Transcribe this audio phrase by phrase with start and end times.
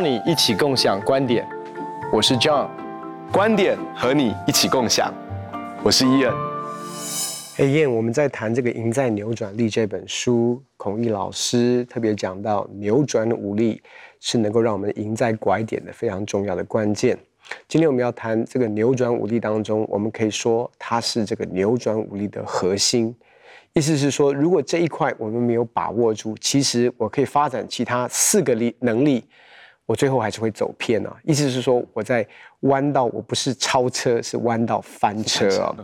[0.00, 1.46] 邀你一起共享观点，
[2.10, 2.70] 我是 John，
[3.30, 5.12] 观点和你一起共享，
[5.82, 6.32] 我是 Ian。
[7.54, 13.82] 嘿，Ian，我们在谈这个《赢在扭转力》这本书，孔毅老师特别讲到，扭转武力
[14.20, 17.18] 是能够让我们赢在拐点的非常重要的关键。
[17.68, 23.14] 今天我们要谈这个扭转武力当中，我们可以说它是这个扭转武力的核心。
[23.74, 29.22] 意思是说，如果这一块我们没有把握住，其实我可以发展其他四个力能力，
[29.90, 31.16] 我最后还是会走偏啊。
[31.24, 32.24] 意思是说，我在
[32.60, 35.74] 弯道，我不是超车，是弯道翻车啊。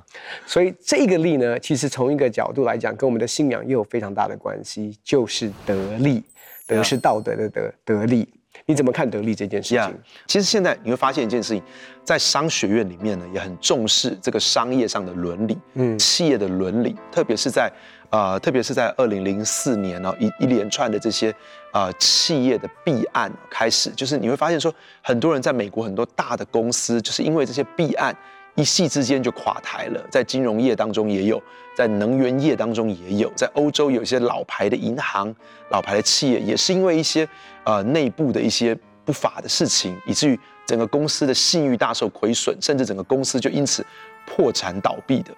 [0.47, 6.23] 所以这个力呢，其实从一个角度来讲，跟我们的信仰也有非常大的关系，就是得力。
[6.69, 8.29] 得是道德的得，得力。
[8.65, 9.95] 你怎么看得力这件事情？Yeah,
[10.27, 11.63] 其实现在你会发现一件事情，
[12.05, 17.71] 在商学院里面呢，也很重视这个商业上的伦理，嗯，企业的伦理，特别是在
[18.11, 21.35] 呃，特别是在二零零四年呢，一一连串的这些
[21.73, 28.17] 呃企业的弊案开始，就是你会发现说，很多人在美国很多大的公司，就是因为这些弊案。
[28.59, 31.39] 一夕之间就垮台了，在金融业当中也有，
[31.77, 35.31] 在能源业当中也有，在欧洲有一些老牌的银行、
[35.69, 37.29] 老牌的企业，也是因为一些
[37.65, 43.85] 呃内部的一些不法的事情，以至于整个公司的信誉大受亏损，甚至整个公司就因此
[44.27, 45.33] 破产倒闭的。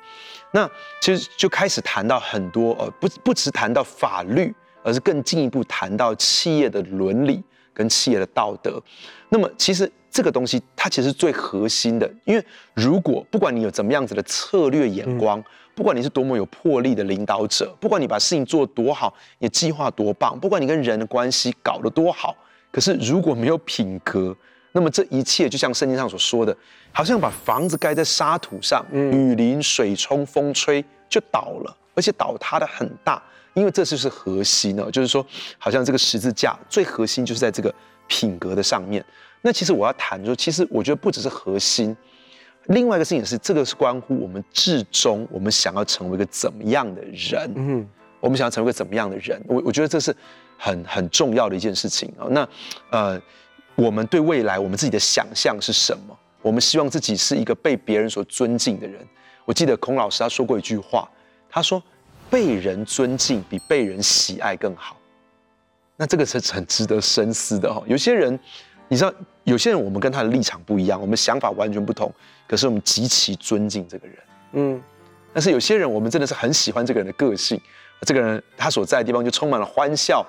[0.51, 0.69] 那
[1.01, 8.83] 其实就开始谈到很多呃，不不只谈到法律，而是更进一步谈到企业的伦理跟企业的道德。
[9.29, 9.91] 那么其实。
[10.11, 15.41] 这个东西它其实是最核心的，因为如果不管你有怎么样子的策略眼光，
[15.77, 22.35] 不管你是多么有魄力的领导者，不管你把事情做得多好，你计划多棒，不管你跟人的关系搞得多好，
[22.73, 24.35] 可是如果没有品格，
[24.73, 26.57] 那么这一切就像圣经上所说的，
[26.93, 33.23] 好像把房子盖在沙土上，雨淋、水冲、风吹就倒了，而且倒塌的很大，
[33.55, 35.25] 因为这就是核心呢，就是说，
[35.59, 37.75] 好像这个十字架最核心就是在这个
[38.07, 39.05] 品格的上面。
[39.41, 41.97] 那其实我要谈说，其实我觉得不只是核心，
[42.67, 47.51] 另外一个事情是，这个是关乎我们至终我们想要成为一个怎么样的人。
[47.57, 47.89] 嗯，
[48.21, 50.15] 我们想要成为一个怎么样的人，我我觉得这是
[50.59, 52.27] 很很重要的一件事情啊。
[52.31, 52.49] 那
[52.91, 53.23] 呃，
[53.79, 56.19] 我们对未来我们自己的想象是什么？
[56.43, 59.07] 我们希望自己是一个被别人所尊敬的人。
[59.45, 61.09] 我记得孔老师他说过一句话，
[61.49, 61.81] 他说
[62.29, 64.97] ：“被人尊敬比被人喜爱更好。”
[65.97, 67.81] 那这个是很值得深思的哈。
[67.87, 68.39] 有些人。
[68.91, 69.13] 你知道，
[69.45, 72.11] 有些人我们跟他的立场不一样，我们想法完全不同，
[72.47, 74.17] 可是我们极其尊敬这个人，
[74.53, 74.83] 嗯。
[75.35, 77.61] 但是有些人我们真的是很喜欢这个人的个性，
[78.03, 80.25] 这个人他所在的地方就充满了欢笑，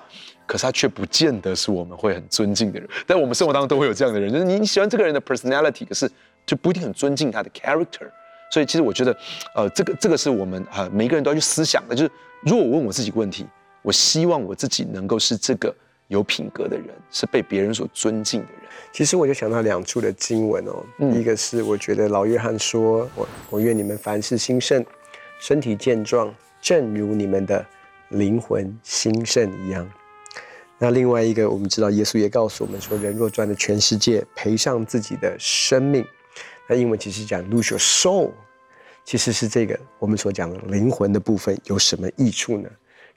[0.46, 2.88] 可是他却不见得是我们会很尊敬的人。
[3.06, 6.10] 但我们生活当中都会有这样的人，就是你喜欢这个人的 personality，可是
[6.44, 8.08] 就不一定很尊敬他的 character。
[8.50, 9.16] 所以其实我觉得，
[9.54, 12.10] 呃，这个这个是我们呃每个人都要去思想的，就是
[12.42, 13.46] 如果我问我自己个问题，
[13.82, 15.74] 我希望我自己能够是这个。
[16.10, 18.62] 有品格的人是被别人所尊敬的人。
[18.90, 24.84] 其实我就想到两处的经文哦，嗯、一个是我觉得老约翰说：“我我愿你们凡事兴盛，
[25.38, 27.64] 身体健壮，正如你们的
[28.10, 29.88] 灵魂兴盛一样。”
[30.78, 36.04] 那另外一个，我们知道耶稣也告诉我们说：“人若赚了全世界，赔上自己的生命。”
[36.66, 38.30] 那英文其实讲 “lose your soul”，
[39.04, 42.70] 其实是这个我们所讲的灵魂的部分有什么益处呢？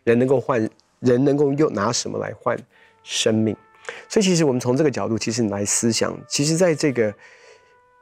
[0.04, 2.58] 人能够换，人能够又拿什么来换？
[3.04, 3.56] 生命，
[4.08, 7.14] 所以其实我们从这个角度，其实来思想，其实在这个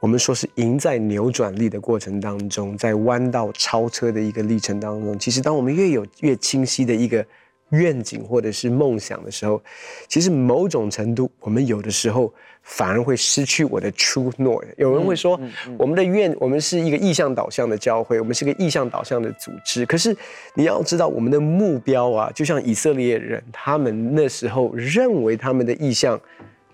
[0.02, 7.24] 我们说是赢在扭转力的过程当中，在弯道超车的一个历程当中，其实当我们越有越清晰的一个。
[7.72, 9.58] 愿景或者是梦想的时候，
[10.06, 12.30] 其实某种程度，我们有的时候
[12.60, 14.66] 反而会失去我的 true north。
[14.76, 15.40] 有人会说，
[15.78, 19.86] 我们的愿，我们是一个意向导向的教会，我们是个意向导向的组织。
[19.86, 20.14] 可是
[20.52, 26.20] 你要知道，我们的目标啊，就像以色列人，他们那时候认为他们的意向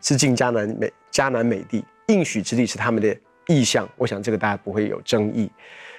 [0.00, 3.88] 是进迦南美迦南美地，应许之地是他们的意向。
[3.96, 5.50] 我想这个大家不会有争议。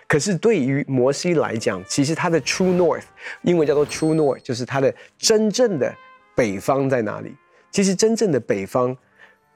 [0.08, 3.04] 可是对于摩西来讲，其实他的 true north，
[3.44, 5.96] 英文叫做 true north，就是他的真正的
[6.36, 7.36] 北方在哪里？
[7.72, 8.96] 其实真正的北方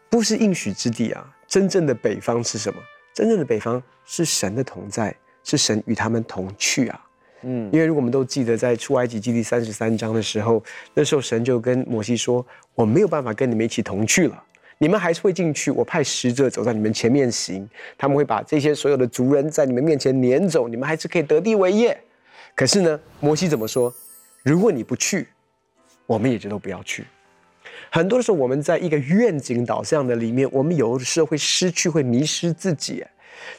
[0.10, 2.80] 不是应许之地啊，真正的北方是什么？
[3.16, 7.02] 真正的北方是神的同在，是神与他们同去啊。
[7.42, 10.64] 嗯，因为如果我们都记得在出埃及记第三十三章的时候，
[10.94, 12.46] 那时候神就跟摩西说
[12.76, 14.44] ：“我没有办法跟你们一起同去了。”
[14.78, 17.68] 你们还是会进去，我派使者走在你们前面行，
[17.98, 21.98] 他们会把这些所有的族人在你们面前撵走，你们还是可以得地为业。
[22.56, 23.94] 可是呢，摩西怎么说？
[24.44, 25.28] 如果你不去，
[26.06, 27.06] 我们也就都不要去。
[27.90, 33.06] 很多时候，我们在一个愿景导向的里面，我们有的时候会失去，会迷失自己。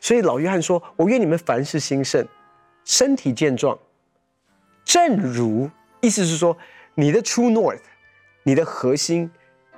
[0.00, 2.26] 所以老约翰说：“我愿你们凡事兴盛，
[2.84, 3.78] 身体健壮，
[4.84, 5.70] 正如……
[6.00, 6.56] 意思是说，
[6.94, 7.80] 你的 true north，
[8.42, 9.30] 你的核心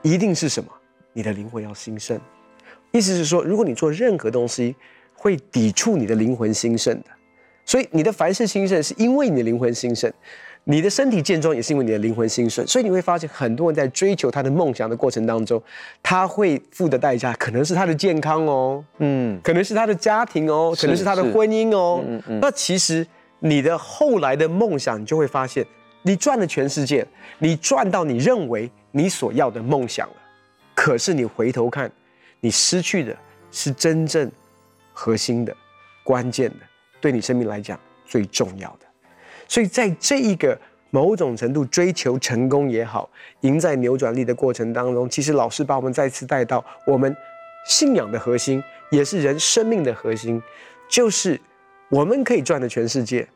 [0.02, 0.70] 一定是什么？”
[1.16, 2.20] 你的灵魂要兴盛。
[2.92, 4.76] 意思是说，如果你做任何东西
[5.14, 7.06] 会抵触你的灵魂兴盛的，
[7.64, 10.12] 所以你的凡事兴盛是因为你的灵魂兴盛。
[10.68, 15.62] 你的身体健壮也是因为你的灵魂兴盛，所以你会发现很多人在追求他的梦想的过程当中，
[16.02, 22.02] 他会付的代价可能是他的健康哦，嗯，可能是他的家庭哦，可能是他的婚姻哦。
[22.04, 22.40] 嗯嗯。
[22.40, 23.06] 那其实
[23.38, 25.64] 你的后来的梦想，你就会发现，
[26.02, 27.06] 你赚了全世界，
[27.38, 30.16] 你赚到你认为你所要的梦想了，
[30.76, 31.90] 可是你回头看，
[32.38, 33.16] 你失去的
[33.50, 34.30] 是真正
[34.92, 35.56] 核心的、
[36.04, 36.56] 关键的，
[37.00, 38.86] 对你生命来讲最重要的。
[39.48, 40.56] 所以，在这一个
[40.90, 43.08] 某种程度追求成功也好，
[43.40, 47.16] 赢在扭转力的过程当中，其实老师把我们再次带到我们
[47.66, 50.40] 信仰的核心，也是人生命的核心，
[50.88, 51.40] 就是
[51.88, 53.26] 我们可以赚的全世界，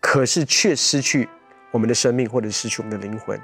[0.00, 1.28] 可是却失去
[1.70, 3.40] 我们的生命，或者失去我们的灵魂，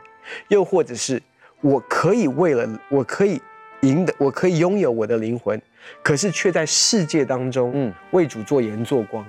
[0.48, 1.22] 又或者是
[1.64, 3.40] 我可以为了我可以
[3.80, 5.58] 赢得，我可以拥有我的灵魂，
[6.02, 9.24] 可是却在世界当中，嗯，为主做盐做光。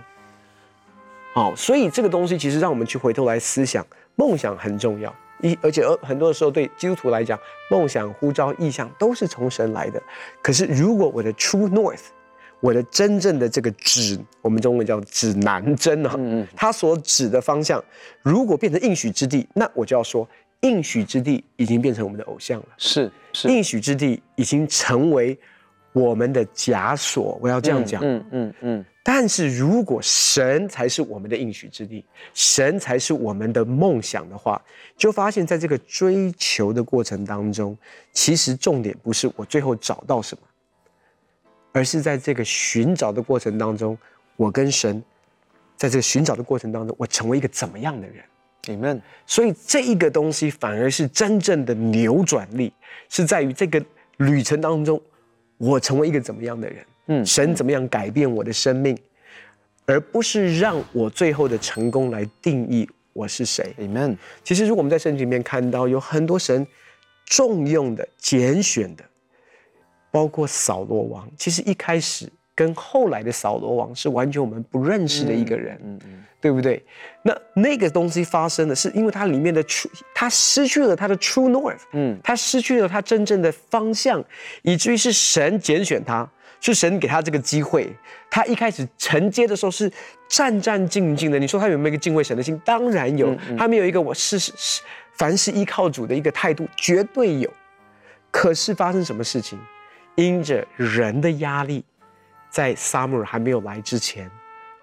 [1.34, 3.88] 好，所以这个东西其实让我们去回头来思想，
[4.18, 5.16] 梦想很重要。
[5.42, 7.40] 一而且而很多的时候对基督徒来讲，
[7.72, 10.02] 梦想、呼召、意向都是从神来的。
[10.42, 12.04] 可是如果我的 true north，
[12.60, 17.82] 我的真正的这个指，我们中文叫指南针啊，嗯嗯，它所指的方向，
[18.22, 20.28] 如果变成应许之地，那我就要说，
[20.62, 22.68] 应许之地已经变成我们的偶像了。
[22.78, 25.38] 是是，应许之地已经成为
[25.94, 27.38] 我们的枷锁。
[27.42, 28.30] 我要这样讲，嗯嗯嗯。
[28.32, 32.04] 嗯嗯但是如果神才是我们的应许之地，
[32.34, 34.60] 神才是我们的梦想的话，
[34.98, 37.78] 就发现在这个追求的过程当中，
[38.12, 40.42] 其实重点不是我最后找到什么，
[41.72, 43.96] 而是在这个寻找的过程当中，
[44.38, 45.04] 我跟神，
[45.78, 48.26] 在这个寻找的过程当中，我成为一个怎么样的人
[48.68, 49.02] ？Amen。
[49.26, 52.72] 所以这一个东西反而是真正的扭转力，
[53.10, 53.84] 是在于这个
[54.18, 55.02] 旅程当中，
[55.58, 56.86] 我成为一个怎么样的人。
[57.08, 58.98] 嗯，神怎么样改变我的生命，
[59.86, 63.74] 而不是让我最后的成功来定义我是谁。
[63.80, 64.18] Amen。
[64.44, 66.66] 其实，如果我们在圣经里面看到有很多神
[67.26, 69.04] 重用的、拣选的，
[70.12, 72.32] 包括扫罗王，其实一开始。
[72.56, 76.82] 跟后来的扫罗王是完全我们不认识的一个人，嗯嗯，对不对？
[77.22, 84.24] 那那个东西发生的是因为它里面的 true，他失去了他的 true north，嗯，他失去了他真正的方向，
[84.62, 86.26] 以至于是神拣选他，
[86.62, 87.94] 是神给他这个机会。
[88.30, 89.92] 他一开始承接的时候是
[90.30, 91.38] 战战兢兢的。
[91.38, 92.58] 你说他有没有一个敬畏神的心？
[92.64, 93.36] 当然有。
[93.58, 94.82] 他没有一个我是是
[95.18, 97.52] 凡事依靠主的一个态度，绝对有。
[98.32, 99.60] 可是发生什么事情？
[100.16, 101.84] 因着人的压力。
[102.56, 104.32] 在撒母耳还没有来之前，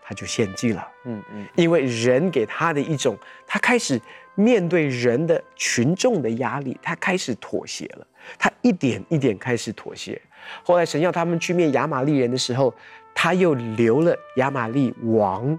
[0.02, 0.86] 他就献祭了。
[1.06, 3.16] 嗯嗯，因为人给他的一种，
[3.46, 3.98] 他开始
[4.34, 8.06] 面对人的群众的压力，他开始妥协了。
[8.38, 10.20] 他一点一点开始妥协。
[10.62, 12.74] 后来神要他们去灭亚玛力人的时候，
[13.14, 15.58] 他又留了亚玛力王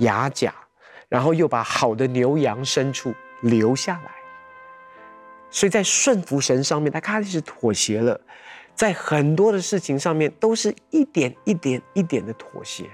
[0.00, 0.54] 雅甲，
[1.08, 4.10] 然后又把好的牛羊牲畜留下来。
[5.48, 8.20] 所以在顺服神上面，他开始妥协了。
[8.78, 12.88] 在很多的事情上面，都是一点一点一点的妥协，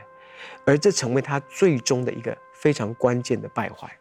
[0.65, 3.94] 而这成为他最终的一个非常关键的败坏。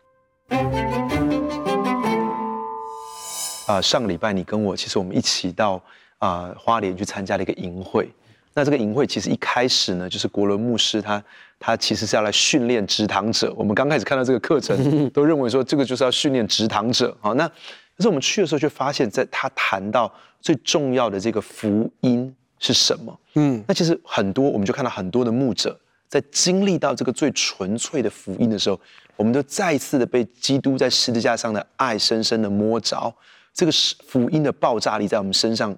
[3.68, 5.74] 啊，上个礼拜你跟我，其实我们一起到
[6.20, 8.10] 啊、呃、花莲去参加了一个营会。
[8.54, 11.22] 那这个营会其实一开始呢，就是国伦牧师他
[11.60, 13.54] 他其实是要来训练植堂者。
[13.58, 17.14] 我们刚开始看到这个课程， 都认为说这个就是要训练植堂者。
[17.20, 17.52] 好，那。
[17.96, 23.20] 可是我们去的时候，却发现，在他谈到最重要的这个福音是什么？
[23.36, 28.80] 嗯，那其实很多，我们就看到很多的牧者在经历到这个最纯粹的福音的时候，
[29.16, 33.14] 我们都再一次的被基督在十字架上的爱深深的摸着，
[33.54, 33.72] 这个
[34.08, 35.76] 福音的爆炸力在我们身上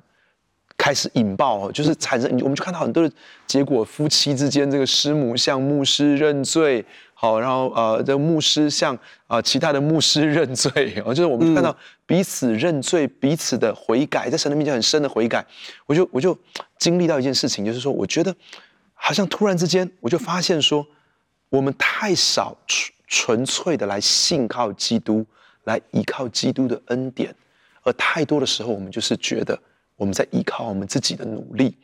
[0.85, 3.11] 开始引爆，就是产生，我们就看到很多的
[3.47, 6.85] 结果，夫妻之间这个师母向牧师认罪。
[7.15, 8.93] 好，然后呃，这个牧师向
[9.25, 11.75] 啊、呃、其他的牧师认罪， 哦，就是我们看到
[12.05, 15.43] 彼此认罪、彼此的悔改，在神的面前很深的悔改。
[15.87, 16.37] 我就我就
[16.77, 18.35] 经历到一件事情，就是说，我觉得
[18.93, 20.85] 好像突然之间，我就发现说，
[21.49, 25.25] 我们太少纯纯粹的来信靠基督，
[25.63, 27.33] 来依靠基督的恩典，
[27.81, 29.59] 而太多的时候，我们就是觉得
[29.95, 31.77] 我们在依靠我们自己的努力，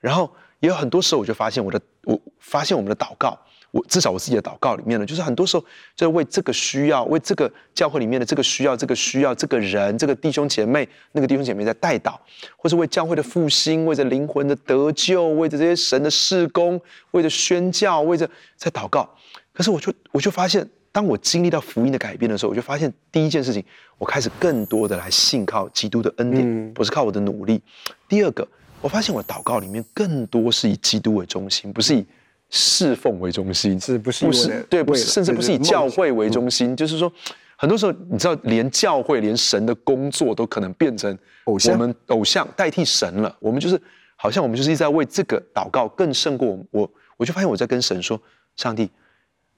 [0.00, 3.38] 然后也有很多时候，我就发现我的，我发现我们的祷告。
[3.72, 5.62] 我至少我自己的祷告里面呢，就是很多时候
[5.94, 12.14] 就是为这个需要，为这个教会里面的这个需要，这个需要，这个人，这个弟兄姐妹，那个弟兄姐妹在代祷，
[12.56, 16.80] 或是为教会的复兴，为着灵魂的得救，为着这些神的事工，
[17.10, 19.06] 为着宣教，为着在祷告。
[19.52, 23.62] 可是我就我就发现，当我经历到福音的改变的时候，我就发现第一件事情，
[23.98, 27.60] 我开始更多的来信靠基督的恩典，嗯、不是靠我的努力。
[28.08, 28.48] 第二个，
[28.80, 32.06] 我发现我的祷告里面更多是以基督为中心，不是以
[32.48, 34.24] 侍奉为中心，是不是？
[34.24, 36.72] 不是，对，不是，甚至不是以教会为中心。
[36.72, 37.12] 嗯、就是说，
[37.58, 43.36] 很多时候你知道，连教会、连神的工作都可能变成偶像，我们偶像代替神了。
[43.38, 43.78] 我们就是
[44.16, 46.58] 好像我们就是一直在为这个祷告，更胜过我。
[46.70, 48.18] 我我就发现我在跟神说，
[48.56, 48.90] 上帝。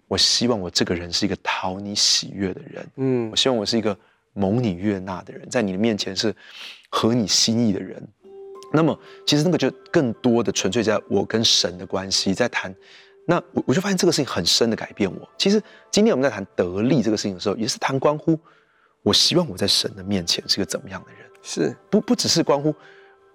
[0.09, 3.97] 我希望我这个人是一个讨你喜悦的人，嗯，我希望我是一个
[4.33, 6.35] 蒙你悦纳的人，在你的面前是
[6.89, 8.03] 合你心意的人。
[8.73, 12.75] 那么，其实那个就更多的纯粹在我跟神的关系，在谈。
[13.27, 15.29] 那我我就发现这个事情很深的改变我。
[15.37, 18.39] 其实今天我们在谈得力这个事情的时候，也是谈关乎
[19.03, 22.75] 我希望我在神的面前是个怎么样的人，是不不只是关乎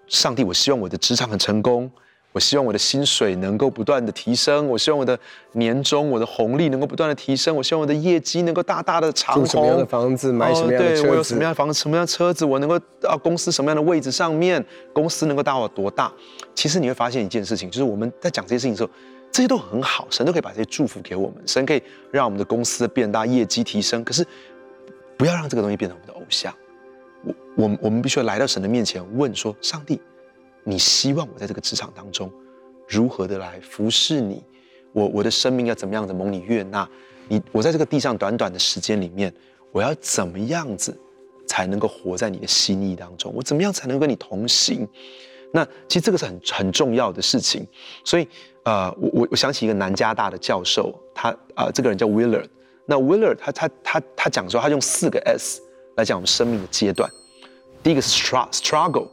[0.07, 1.91] 上帝，我希望我的职场很成功。
[2.33, 5.17] 我希望我的薪水能够不断的提升，我希望我的
[5.53, 9.45] 年终、我的红利能够不断的提升，我希望我的业绩能够大大的长红。
[9.45, 11.01] 住什么样的房子，买什么样的车子？
[11.03, 16.11] 对，我有什么样的房子，什么样的车子，我能够到公司什么样的位置上面，公司能够大我多大？
[16.55, 18.89] 其实你会发现一件事情，就是我们在讲这些事情的时候，
[19.31, 24.03] 这些都很好，神都可以把这些祝福给我们，神可以让我们的公司变大，业绩提升。
[24.03, 24.25] 可是
[25.17, 26.51] 不要让这个东西变成我们的偶像。
[27.23, 30.01] 我、我、我们必须要来到神的面前，问说：上帝。
[30.63, 32.31] 你希望我在这个职场当中，
[32.87, 34.43] 如何的来服侍你？
[34.93, 36.87] 我我的生命要怎么样子蒙你悦纳？
[37.27, 39.33] 你我在这个地上短短的时间里面，
[39.71, 40.95] 我要怎么样子
[41.47, 43.33] 才能够活在你的心意当中？
[43.35, 44.87] 我怎么样才能跟你同行？
[45.51, 47.67] 那其实这个是很很重要的事情。
[48.03, 48.27] 所以
[48.63, 52.47] 呃，我我我想起一个南加大的教授，他啊、呃，这个人叫 Willard。
[52.85, 55.61] 那 Willard 他他他他讲说，他用四个 S
[55.95, 57.09] 来讲我们生命的阶段。
[57.81, 58.09] 第一个是
[58.51, 59.07] struggle。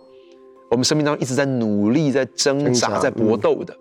[0.71, 3.77] 我们生命当中一直在努力、在挣扎、在搏斗的。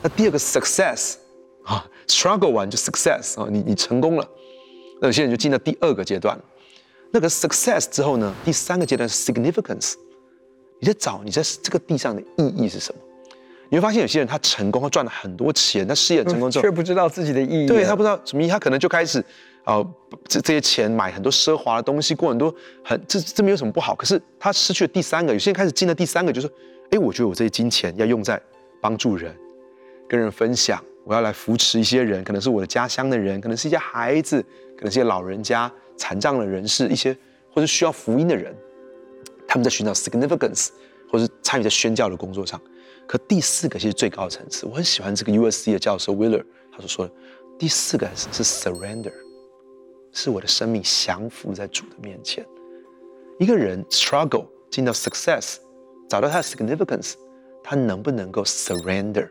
[0.00, 1.16] 那第二个 success
[1.64, 4.26] 啊，struggle 完就 success 啊，你你成功了。
[5.00, 6.38] 那有些人就进到第二个阶段。
[7.10, 9.94] 那个 success 之后呢，第三个阶段是 significance。
[10.80, 13.00] 你在找你在这个地上的意义是什么？
[13.68, 17.66] 你会发现有些人他成功，他赚了很多钱，他事业成功之后，却不知道自己的意义。
[17.66, 19.24] 对，他不知道什么意义，他可能就开始。
[19.68, 19.86] 呃，
[20.26, 23.94] 这这些钱买很多奢华的东西，过很多很这这没有什么不好。
[23.94, 26.50] 可是他失去了第三个，有些人开始进了第三个，就是，
[26.90, 28.40] 哎，我觉得我这些金钱要用在
[28.80, 29.36] 帮助人，
[30.08, 34.40] 跟人分享，我要来扶持一些人，可能是我的家乡的人，可能是一些孩子，
[34.74, 37.14] 可能是一些老人家、残障的人士，一些
[37.52, 38.56] 或者需要福音的人，
[39.46, 40.70] 他们在寻找 significance，
[41.12, 42.58] 或是参与在宣教的工作上。
[43.06, 47.12] 可第四个其实最高层次，我很喜欢这个 USC 的教授 Willer，他所说的，
[47.58, 49.12] 第四个是 surrender。
[50.12, 52.46] 是我的生命降服在主的面前。
[53.38, 55.56] 一个人 struggle 进到 success，
[56.08, 57.14] 找到他的 significance，
[57.62, 59.28] 他能不能够 surrender？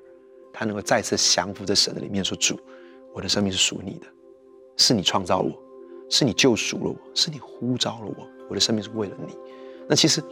[0.54, 2.60] 他能够再次降服在神的里面，说：“主，
[3.14, 4.08] 我的生命是属你的，
[4.76, 5.52] 是你创造我，
[6.10, 9.38] 是你救赎了我，是你呼召了我，我的生命是为了你。”
[9.88, 10.24] 那其实。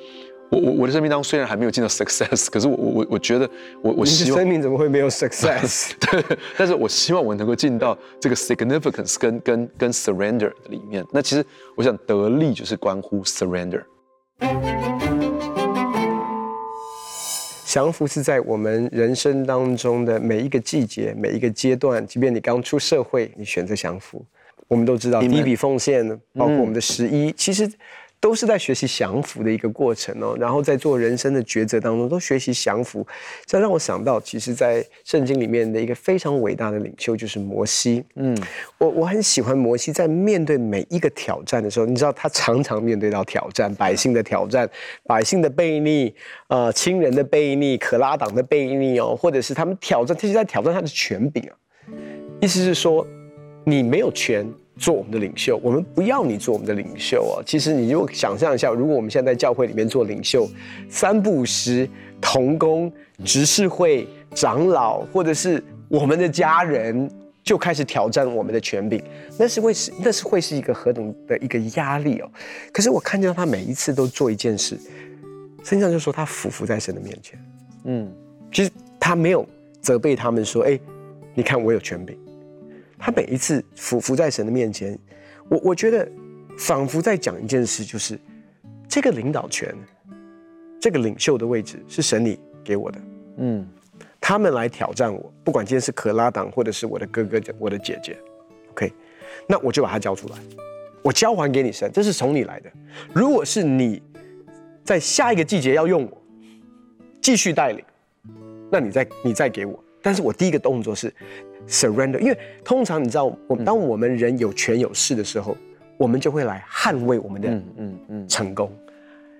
[0.52, 3.50] 我我我的生命当中虽然还没有进到 success， 可是我我我我觉得
[3.82, 5.92] 我我希望生命怎么会没有 success？
[6.00, 6.24] 对，
[6.56, 11.04] 但是我希望我能够进到这个 significance 跟跟跟 surrender 的里面。
[11.12, 11.44] 那其实
[11.76, 13.84] 我想得力就是关乎 surrender。
[17.66, 24.24] 降服是在我们人生当中的每一个季节、每一个阶段，即便你刚出社会，你选择降服，
[24.68, 27.68] 我们都知道第一笔奉献，包括我们的十一，嗯、其实。
[28.26, 33.06] 都是在学习降服的一个过程哦，然后在做人生的抉择当中，都学习降服。
[33.46, 38.04] 这让我想到，其实，在圣经里面的一个非常伟大的领袖就是摩西。
[38.16, 38.36] 嗯，
[38.80, 44.68] 我我很喜欢摩西在面对每一个挑战的时候，你知道他常常面对到挑战，百姓的挑战，
[45.04, 46.12] 百姓的背逆，
[46.48, 51.54] 呃，亲人的背逆，可拉党的背逆哦，或者是他们挑战，这是在挑战他的权柄啊。
[52.42, 53.06] 意思是说，
[53.64, 54.52] 你没有权。
[54.78, 57.44] 做我们的领袖，我们不要你做我们的领袖哦！
[57.46, 60.48] 其实你就想象一下，如果我们现在在教会里面做领袖，
[60.90, 61.90] 三不五时
[62.20, 62.92] 同工、
[63.24, 67.10] 执事会长老，或者是我们的家人，
[67.42, 69.02] 就开始挑战我们的权柄，
[69.40, 72.30] 那是会是那是会是一个何等的一个压力哦！
[72.74, 74.78] 可是我看见他每一次都做一件事，
[75.64, 77.40] 圣经上就说他俯伏在神的面前，
[77.86, 78.12] 嗯，
[78.52, 79.48] 其实他没有
[79.80, 80.78] 责备他们说，哎，
[81.34, 82.18] 你看我有权柄。
[82.98, 84.98] 他每一次俯伏在神的面前，
[85.50, 86.10] 我我觉得
[86.58, 88.20] 仿佛在讲一件事，就是
[88.88, 89.76] 这个领导权，
[90.80, 93.02] 这个领袖的位置是神你给我的。
[93.38, 93.68] 嗯，
[94.20, 98.18] 他们来挑战我，不管今天是可拉党或者是我的哥哥、我的姐姐
[98.72, 98.92] ，OK，
[99.48, 100.36] 那我就把它交出来，
[101.04, 102.72] 我交还给你神，这是从你来的。
[103.14, 104.02] 如果是你
[104.84, 106.22] 在下一个季节要用我
[107.22, 107.84] 继续带领，
[108.72, 111.14] 那你再你再给我，但是我第一个动作是。
[111.68, 115.58] surrender，因为通常你知道，我当我们人有权有势的时候，
[115.98, 118.72] 我们就会来捍卫我们的嗯嗯成功，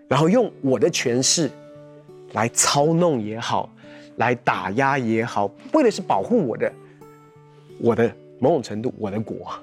[0.08, 1.50] 然后用我的权势
[2.34, 3.70] 来操弄也好，
[4.18, 6.74] 来打压也好，为的是保护我的
[7.80, 9.54] 我的某种程度我的国，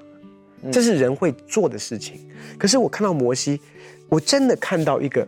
[0.71, 2.19] 这是人会做的事情。
[2.57, 3.59] 可是我看到摩西，
[4.09, 5.27] 我真的看到一个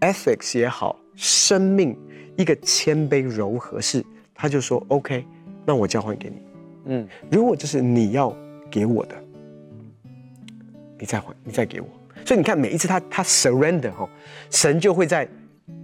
[0.00, 1.96] ethics 也好，生命
[2.36, 5.24] 一个谦卑柔和，是他就说 OK，
[5.66, 6.47] 那我交换给你。
[6.90, 8.34] 嗯，如果这是你要
[8.70, 9.14] 给我的，
[10.98, 11.86] 你再还，你再给我。
[12.24, 14.08] 所以你看，每一次他他 surrender 哈，
[14.50, 15.28] 神就会在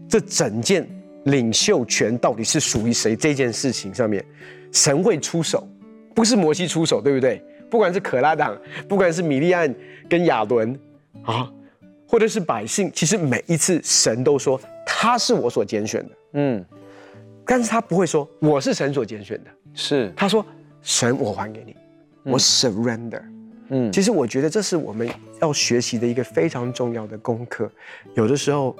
[0.08, 0.87] 这整件
[1.25, 4.25] 领袖权到底是属于谁这件事情上面，
[4.73, 5.68] 神会出手，
[6.14, 7.42] 不是摩西出手，对不对？
[7.70, 8.56] 不管是可拉党，
[8.88, 9.73] 不管是米利安
[10.08, 10.78] 跟亚伦
[11.23, 11.50] 啊，
[12.08, 16.64] 或者是百姓，其实每一次神都说他是我所拣选的，嗯，
[17.44, 20.44] 但是他不会说我是神所拣选的，是他说。
[20.84, 21.74] 神，我还给你，
[22.22, 23.22] 我 surrender。
[23.70, 25.08] 嗯，其实我觉得这是我们
[25.40, 27.68] 要学习的一个非常重要的功课。
[28.14, 28.76] 有的时候，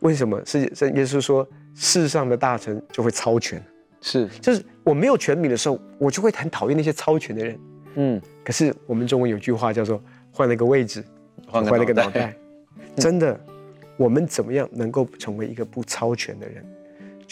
[0.00, 3.60] 为什么是耶稣说世上的大臣就会操权？
[4.00, 7.58] 是，就是我没有权柄的时候，我就会很讨厌那些操权的人。
[7.96, 10.00] 嗯，可是我们中文有句话叫做
[10.32, 11.04] “换了个位置，
[11.46, 12.34] 换了个脑袋”。
[12.96, 13.38] 真的，
[13.96, 16.64] 我们怎么样能够成为一个不操权的人？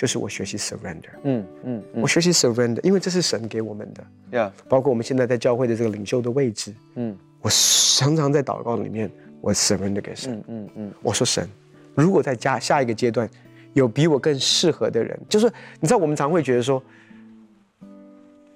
[0.01, 4.03] 就是我学习 surrender，嗯嗯，我学习 surrender，因为这是神给我们的
[4.33, 9.11] ，Yeah，包括我们现在在教会的这个领袖的位置，嗯，我常常在祷告里面，
[9.43, 11.47] 我 surrender 给神，嗯嗯嗯，我说神，
[11.95, 13.29] 如果在加下一个阶段
[13.75, 16.83] 有比我更适合的人，就是你知道我们常会觉得说，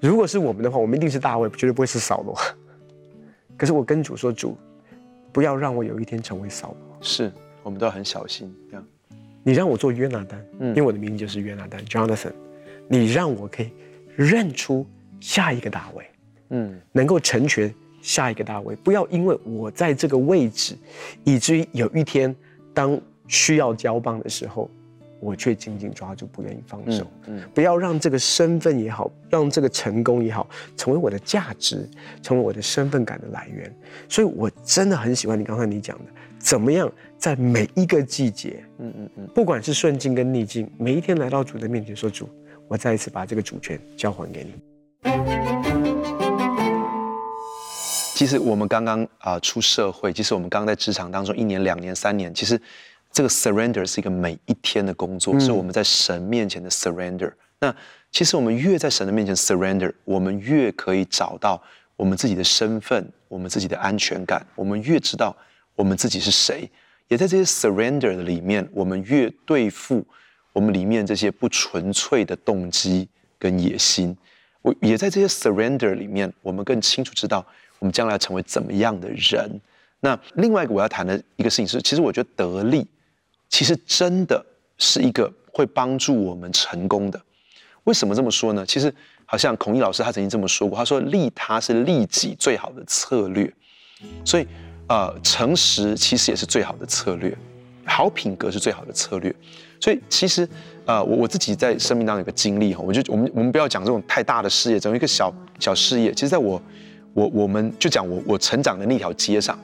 [0.01, 2.35] 如果是我们的话，我们一定是大卫，绝对不会是扫罗。
[3.55, 4.57] 可是我跟主说，主，
[5.31, 7.31] 不要让我有一天成为扫罗，是
[7.63, 8.87] 我们都要很小心，这样。
[9.45, 12.33] 你让我做约拿丹，嗯，因为我的名字就是约拿丹，Jonathan。
[12.89, 13.71] 你让我可以
[14.17, 14.87] 认出
[15.21, 16.05] 下一个大卫，
[16.51, 17.73] 嗯，能够成全
[18.03, 18.75] 下一个大卫。
[18.77, 20.76] 不要因为我在这个位置，
[21.25, 22.35] 以至于有一天
[22.73, 24.71] 当需要交棒的时候，
[25.21, 27.07] 我却紧紧抓住，不愿意放手。
[27.26, 31.89] 嗯，不要让这个身份也好，让这个成功也好，成为我的价值，
[32.23, 33.75] 成为我的身份感的来源。
[34.09, 36.04] 所以我真的很喜欢你刚才你讲的。
[36.45, 42.28] 怎么样，在每一个季节，嗯嗯嗯，不管是顺境跟逆境，每一天来到主的面前说：“主，
[42.69, 44.52] 我再一次把这个主权交还给你。”
[48.15, 52.61] 其实我们刚刚啊出社会，其实我们刚刚在职场当中一年、两年、三年，其实
[53.11, 57.33] 这个 surrender 是一个每一天的工作，嗯、是我们在神面前的 surrender。
[57.59, 57.75] 那
[58.13, 61.63] 其实我们越在神的面前 surrender，我们越可以找到
[61.97, 65.35] 我们自己的身份，我们自己的安全感，我们越知道。
[65.76, 66.71] 我们自己是谁，
[67.08, 70.06] 也在这些 surrender 的里面，我们越对付
[70.52, 73.08] 我们里面这些不纯粹的动机
[73.39, 74.17] 跟野心，
[74.63, 77.45] 我也在这些 surrender 里面，我们更清楚知道
[77.80, 79.60] 我们将来要成为怎么样的人。
[79.99, 82.87] 那另外一个我要谈的一个事情是，其实我觉得得利，
[83.49, 84.45] 其实真的
[84.78, 87.21] 是一个会帮助我们成功的。
[87.82, 88.65] 为什么这么说呢？
[88.65, 88.95] 其实
[89.26, 93.52] 好像孔毅老师他曾经这么说过，他说利他是利己最好的策略，
[94.25, 94.47] 所以。
[94.86, 97.34] 呃，诚实其实也是最好的策略，
[97.86, 99.34] 好品格是最好的策略，
[99.80, 100.47] 所以其实，
[100.84, 106.60] 呃，我我自己在生命当中有个经历哈，我就我们我们不要讲这种太大的事业，整一个小小事业，其实在我
[107.14, 109.58] 我我们就讲我我成长的那条街上，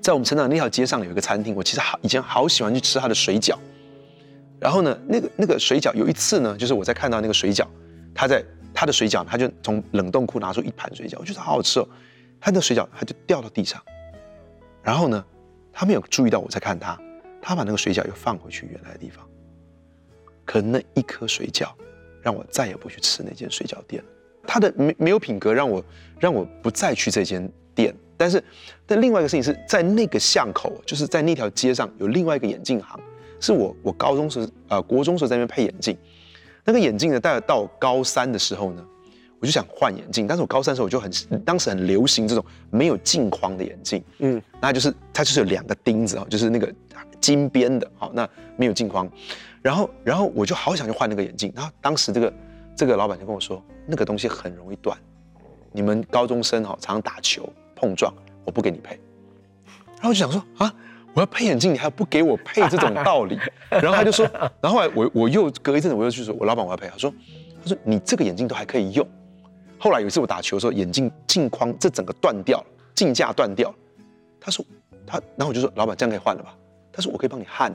[0.00, 3.56] 在我们成长的那条街上有一个餐厅，我其实好以前好喜欢去吃它的水饺，
[4.60, 7.66] 然后呢，那个那个水饺有一次呢，就是我在看到那个水饺，
[8.14, 11.88] 他在他的水饺，他就从冷冻库拿出一盘水饺，我觉得好好吃哦，
[12.40, 13.82] 他的水饺他就掉到地上。
[14.82, 15.24] 然后呢，
[15.72, 17.00] 他没有注意到我在看他，
[17.40, 19.26] 他把那个水饺又放回去原来的地方。
[20.44, 21.68] 可那一颗水饺，
[22.20, 24.02] 让我再也不去吃那间水饺店。
[24.44, 25.84] 他的没没有品格，让我
[26.18, 27.94] 让我不再去这间店。
[28.16, 28.42] 但是，
[28.84, 33.00] 但另外一个事情是在那个巷口，就是在那条街上有另外一个眼镜行，
[33.40, 35.96] 是我我高中时、呃、国中时候在那边配眼镜。
[36.64, 38.84] 那个眼镜呢，大概到高三的时候呢。
[39.42, 41.10] 我就想换眼镜，但是我高三的时候我就很，
[41.44, 46.72] 当时很流行这种没有镜框的眼镜，嗯，那就是它就是有两个钉子哦，就是那个
[47.20, 48.26] 金边的，好，那
[48.56, 49.10] 没有镜框，
[49.60, 52.32] 然后然后我就好想去换那个眼镜，然后当时这个
[52.76, 54.96] 这个老板就跟我说，那个东西很容易断，
[55.72, 58.96] 你们高中生哈常常打球碰撞，我不给你配，
[59.96, 60.72] 然后我就想说啊，
[61.14, 63.36] 我要配眼镜，你还不给我配这种道理，
[63.68, 64.24] 然后他就说，
[64.60, 67.12] 然后后来我我又隔一阵子我又去说，我老板我要配，他说
[67.60, 69.04] 他说你这个眼镜都还可以用。
[69.82, 73.74] 后来有一次我打球的时候，眼镜镜框这整个断掉了，镜架断掉了。
[74.40, 74.64] 他说
[75.04, 76.54] 他，然后我就说老板这样可以换了吧？
[76.92, 77.74] 他说我可以帮你焊，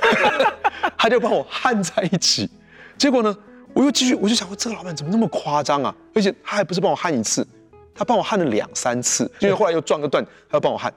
[0.96, 2.48] 他就帮我焊在一起。
[2.96, 3.36] 结果呢，
[3.74, 5.94] 我又继续，我就想说，这个老板怎么那么夸张啊？
[6.14, 7.46] 而且他还不是帮我焊一次，
[7.94, 10.90] 他帮我焊了两三次，因为后来又撞个断，他要帮我焊。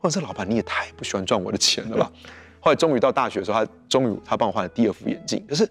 [0.00, 2.12] 我说这老板你也太不喜欢赚我的钱了吧？
[2.60, 5.42] 后来终于到大学的时候，他终于他帮我换了第二副眼镜。
[5.48, 5.66] 可是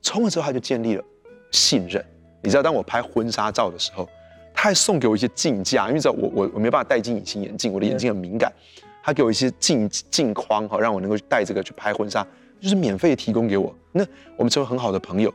[0.00, 1.04] 从那之后他就建立了
[1.50, 2.02] 信任。
[2.42, 4.08] 你知道，当我拍婚纱照的时候，
[4.54, 8.52] 他还送给我一些镜架，因为知道我我我没办法戴进隐形眼镜，我的眼睛很敏感。
[9.02, 12.26] 他给我一些镜镜框哈，让我能够戴这个去拍婚纱，
[12.60, 13.74] 就是免费提供给我。
[13.92, 14.04] 那
[14.36, 15.32] 我们成为很好的朋友。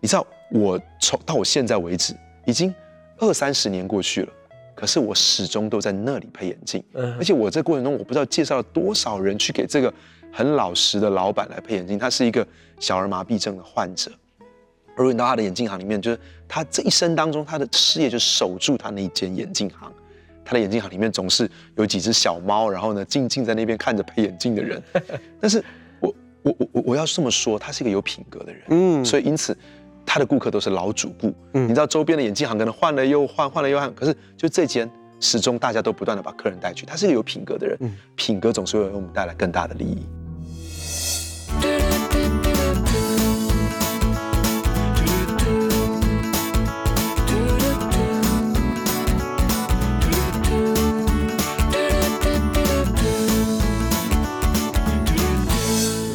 [0.00, 2.14] 你知道我从到我现在为止
[2.46, 2.74] 已经
[3.18, 4.32] 二三十年过去了，
[4.74, 6.82] 可是我始终都在那里配眼镜，
[7.18, 9.92] 而且我这过程中我不知道介绍了多少人去给这个
[10.32, 11.98] 很老实的老板来配眼镜。
[11.98, 12.44] 他是一个
[12.80, 14.10] 小儿麻痹症的患者，
[14.96, 19.92] 如果你到他的眼镜行里面，就是他这一生当中他的事业就守住他那一间眼镜行，
[20.44, 24.82] 他的眼镜行里面总是有几只小猫，然后呢静静在那边看着配眼镜的人。
[25.40, 25.64] 但是
[26.00, 29.56] 我我我我要这么说，他是一个有品格的人，嗯，所以因此。
[30.04, 36.84] 他的顾客都是老主顾，嗯，你知道周边的眼镜行可能换了又换，换了又换，可是就这间始终大家都不断的把客人带去。
[36.84, 40.04] 他是一个有品格的人，嗯，品格总是会为我们带来更大的利益。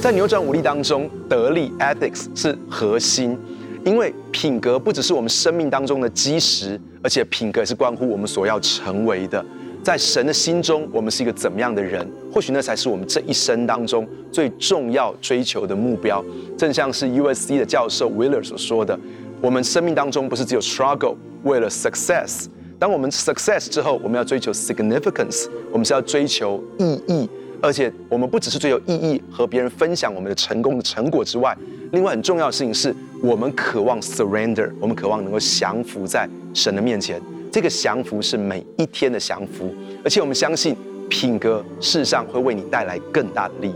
[0.07, 3.37] 在扭转武力当中，得力 ethics 是核心。
[3.83, 9.45] 因为品格不只是我们生命当中的基石，而且品格也是关乎我们所要成为的。
[9.83, 12.09] 在神的心中，我们是一个怎么样的人？
[12.31, 16.23] 或许那才是我们这一生当中最重要追求的目标。
[16.57, 18.97] 正像是 USC 的教授 Willer 所说的，
[19.41, 22.45] 我们生命当中不是只有 struggle 为了 success。
[22.79, 27.29] 当我们 success 之后，我们要追求 significance，我们是要追求意义。
[27.61, 31.55] 而且我们不只是追求意义和别人分享我们的成功的成果之外，
[31.91, 32.95] 另外很重要的事情是。
[33.19, 37.19] 我们渴望 surrender，我们渴望能够降服在神的面前。
[37.51, 40.77] 这个降服是每一天的降服，而且我们相信
[41.09, 43.75] 品格事实上会为你带来更大的利益。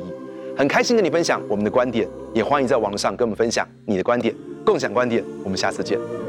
[0.56, 4.32] 很开心跟你分享我们的观点，也欢迎在网络上跟我们分享你的观点，
[4.64, 5.24] 共享观点。
[5.44, 6.21] 我们下次见。